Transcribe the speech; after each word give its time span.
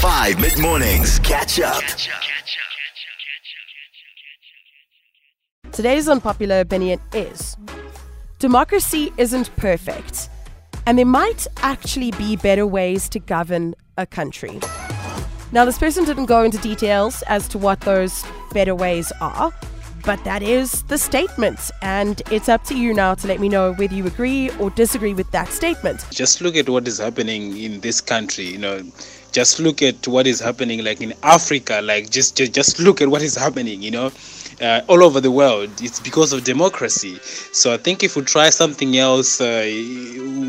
5 0.00 0.40
mid 0.40 0.58
mornings. 0.58 1.18
Catch 1.18 1.60
up. 1.60 1.82
Today's 5.72 6.08
unpopular 6.08 6.60
opinion 6.60 6.98
is 7.12 7.54
democracy 8.38 9.12
isn't 9.18 9.54
perfect, 9.56 10.30
and 10.86 10.96
there 10.96 11.04
might 11.04 11.46
actually 11.58 12.12
be 12.12 12.36
better 12.36 12.66
ways 12.66 13.10
to 13.10 13.18
govern 13.18 13.74
a 13.98 14.06
country. 14.06 14.58
Now, 15.52 15.66
this 15.66 15.76
person 15.76 16.06
didn't 16.06 16.26
go 16.26 16.44
into 16.44 16.56
details 16.56 17.20
as 17.26 17.46
to 17.48 17.58
what 17.58 17.82
those 17.82 18.24
better 18.54 18.74
ways 18.74 19.12
are, 19.20 19.52
but 20.06 20.24
that 20.24 20.42
is 20.42 20.82
the 20.84 20.96
statement, 20.96 21.70
and 21.82 22.22
it's 22.30 22.48
up 22.48 22.64
to 22.64 22.74
you 22.74 22.94
now 22.94 23.14
to 23.16 23.26
let 23.26 23.38
me 23.38 23.50
know 23.50 23.74
whether 23.74 23.94
you 23.94 24.06
agree 24.06 24.48
or 24.58 24.70
disagree 24.70 25.12
with 25.12 25.30
that 25.32 25.48
statement. 25.48 26.06
Just 26.10 26.40
look 26.40 26.56
at 26.56 26.70
what 26.70 26.88
is 26.88 26.96
happening 26.96 27.58
in 27.58 27.80
this 27.80 28.00
country, 28.00 28.46
you 28.46 28.56
know. 28.56 28.82
Just 29.32 29.60
look 29.60 29.82
at 29.82 30.06
what 30.08 30.26
is 30.26 30.40
happening 30.40 30.84
like 30.84 31.00
in 31.00 31.14
Africa, 31.22 31.80
like 31.82 32.10
just 32.10 32.36
just, 32.36 32.52
just 32.52 32.78
look 32.78 33.00
at 33.00 33.08
what 33.08 33.22
is 33.22 33.36
happening, 33.36 33.82
you 33.82 33.90
know. 33.90 34.10
Uh, 34.60 34.82
all 34.88 35.02
over 35.02 35.22
the 35.22 35.30
world, 35.30 35.70
it's 35.80 36.00
because 36.00 36.34
of 36.34 36.44
democracy. 36.44 37.18
So 37.50 37.72
I 37.72 37.78
think 37.78 38.02
if 38.02 38.14
we 38.14 38.22
try 38.22 38.50
something 38.50 38.98
else, 38.98 39.40
uh, 39.40 39.64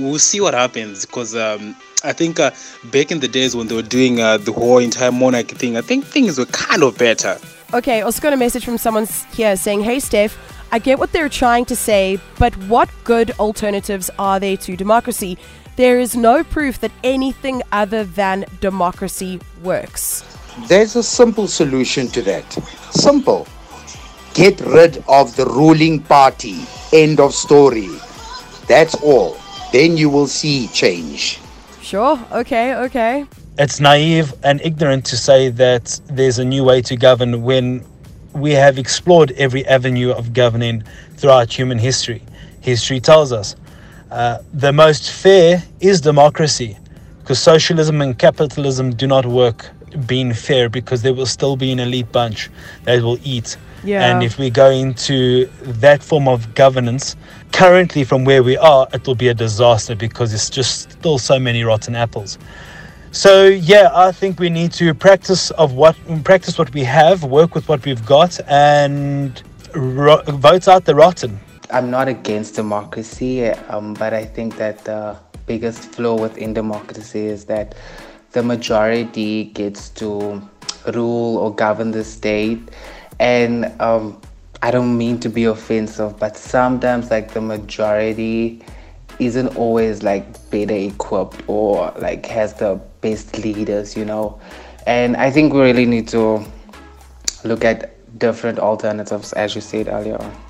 we'll 0.00 0.18
see 0.18 0.40
what 0.40 0.52
happens. 0.52 1.06
Because 1.06 1.36
um, 1.36 1.76
I 2.02 2.12
think 2.12 2.40
uh, 2.40 2.50
back 2.90 3.12
in 3.12 3.20
the 3.20 3.28
days 3.28 3.54
when 3.54 3.68
they 3.68 3.76
were 3.76 3.82
doing 3.82 4.20
uh, 4.20 4.38
the 4.38 4.52
whole 4.52 4.78
entire 4.78 5.12
monarchy 5.12 5.54
thing, 5.54 5.76
I 5.76 5.82
think 5.82 6.04
things 6.04 6.38
were 6.38 6.46
kind 6.46 6.82
of 6.82 6.98
better. 6.98 7.38
Okay, 7.72 8.00
also 8.00 8.20
got 8.20 8.32
a 8.32 8.36
message 8.36 8.64
from 8.64 8.78
someone 8.78 9.06
here 9.32 9.54
saying, 9.56 9.82
Hey, 9.82 10.00
Steph, 10.00 10.36
I 10.72 10.80
get 10.80 10.98
what 10.98 11.12
they're 11.12 11.28
trying 11.28 11.64
to 11.66 11.76
say, 11.76 12.18
but 12.38 12.52
what 12.66 12.88
good 13.04 13.30
alternatives 13.38 14.10
are 14.18 14.40
there 14.40 14.56
to 14.56 14.76
democracy? 14.76 15.38
There 15.80 15.98
is 15.98 16.14
no 16.14 16.44
proof 16.44 16.78
that 16.80 16.92
anything 17.02 17.62
other 17.72 18.04
than 18.04 18.44
democracy 18.60 19.40
works. 19.62 20.22
There's 20.68 20.94
a 20.94 21.02
simple 21.02 21.48
solution 21.48 22.08
to 22.08 22.20
that. 22.20 22.44
Simple. 22.90 23.48
Get 24.34 24.60
rid 24.60 25.02
of 25.08 25.34
the 25.36 25.46
ruling 25.46 26.00
party. 26.00 26.66
End 26.92 27.18
of 27.18 27.32
story. 27.32 27.88
That's 28.68 28.94
all. 28.96 29.38
Then 29.72 29.96
you 29.96 30.10
will 30.10 30.26
see 30.26 30.68
change. 30.68 31.40
Sure, 31.80 32.20
okay, 32.30 32.74
okay. 32.74 33.24
It's 33.58 33.80
naive 33.80 34.34
and 34.44 34.60
ignorant 34.60 35.06
to 35.06 35.16
say 35.16 35.48
that 35.48 35.98
there's 36.10 36.38
a 36.38 36.44
new 36.44 36.62
way 36.62 36.82
to 36.82 36.94
govern 36.94 37.42
when 37.42 37.86
we 38.34 38.50
have 38.50 38.76
explored 38.76 39.30
every 39.30 39.64
avenue 39.64 40.10
of 40.10 40.34
governing 40.34 40.84
throughout 41.16 41.50
human 41.50 41.78
history. 41.78 42.22
History 42.60 43.00
tells 43.00 43.32
us 43.32 43.56
uh, 44.10 44.38
the 44.52 44.72
most 44.72 45.10
fair 45.10 45.62
is 45.80 46.00
democracy 46.00 46.76
because 47.20 47.38
socialism 47.38 48.00
and 48.02 48.18
capitalism 48.18 48.90
do 48.90 49.06
not 49.06 49.24
work 49.26 49.70
being 50.06 50.32
fair 50.32 50.68
because 50.68 51.02
there 51.02 51.14
will 51.14 51.26
still 51.26 51.56
be 51.56 51.72
an 51.72 51.80
elite 51.80 52.10
bunch 52.12 52.50
that 52.84 53.02
will 53.02 53.18
eat. 53.24 53.56
Yeah. 53.84 54.10
And 54.10 54.22
if 54.22 54.38
we 54.38 54.50
go 54.50 54.70
into 54.70 55.46
that 55.62 56.02
form 56.02 56.28
of 56.28 56.54
governance, 56.54 57.16
currently 57.52 58.04
from 58.04 58.24
where 58.24 58.42
we 58.42 58.56
are, 58.56 58.86
it 58.92 59.06
will 59.06 59.14
be 59.14 59.28
a 59.28 59.34
disaster 59.34 59.94
because 59.94 60.34
it's 60.34 60.50
just 60.50 60.92
still 60.92 61.18
so 61.18 61.38
many 61.38 61.64
rotten 61.64 61.96
apples. 61.96 62.38
So 63.12 63.46
yeah, 63.46 63.90
I 63.92 64.12
think 64.12 64.38
we 64.38 64.50
need 64.50 64.72
to 64.72 64.94
practice 64.94 65.50
of 65.52 65.72
what 65.72 65.96
practice 66.24 66.58
what 66.58 66.72
we 66.72 66.84
have, 66.84 67.24
work 67.24 67.54
with 67.54 67.68
what 67.68 67.84
we've 67.84 68.04
got, 68.06 68.38
and 68.46 69.42
ro- 69.74 70.22
vote 70.26 70.68
out 70.68 70.84
the 70.84 70.94
rotten. 70.94 71.40
I'm 71.72 71.90
not 71.90 72.08
against 72.08 72.54
democracy, 72.54 73.46
um, 73.46 73.94
but 73.94 74.12
I 74.12 74.24
think 74.24 74.56
that 74.56 74.84
the 74.84 75.16
biggest 75.46 75.80
flaw 75.94 76.20
within 76.20 76.54
democracy 76.54 77.26
is 77.26 77.44
that 77.46 77.74
the 78.32 78.42
majority 78.42 79.44
gets 79.44 79.88
to 79.90 80.42
rule 80.94 81.36
or 81.38 81.54
govern 81.54 81.90
the 81.90 82.04
state, 82.04 82.60
and 83.18 83.72
um, 83.80 84.20
I 84.62 84.70
don't 84.70 84.96
mean 84.96 85.20
to 85.20 85.28
be 85.28 85.44
offensive, 85.44 86.18
but 86.18 86.36
sometimes 86.36 87.10
like 87.10 87.32
the 87.32 87.40
majority 87.40 88.62
isn't 89.18 89.56
always 89.56 90.02
like 90.02 90.50
better 90.50 90.74
equipped 90.74 91.42
or 91.46 91.92
like 91.98 92.26
has 92.26 92.54
the 92.54 92.80
best 93.00 93.38
leaders, 93.38 93.96
you 93.96 94.04
know. 94.04 94.40
And 94.86 95.16
I 95.16 95.30
think 95.30 95.52
we 95.52 95.60
really 95.60 95.86
need 95.86 96.08
to 96.08 96.44
look 97.44 97.64
at 97.64 98.18
different 98.18 98.58
alternatives, 98.58 99.32
as 99.34 99.54
you 99.54 99.60
said 99.60 99.88
earlier 99.88 100.20
on. 100.20 100.49